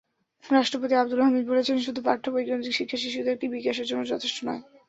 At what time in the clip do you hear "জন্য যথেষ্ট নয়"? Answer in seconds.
3.89-4.61